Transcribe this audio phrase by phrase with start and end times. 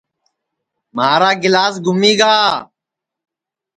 [0.95, 2.35] مھارا گِلاس گُمی گا